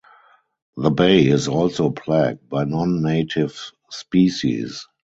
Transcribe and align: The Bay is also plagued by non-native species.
The 0.77 0.89
Bay 0.89 1.27
is 1.27 1.47
also 1.47 1.91
plagued 1.91 2.49
by 2.49 2.63
non-native 2.63 3.55
species. 3.91 4.87